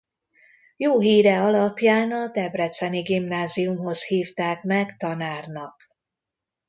[0.77, 5.75] Jó híre alapján a debreceni gimnáziumhoz hívták meg tanárnak.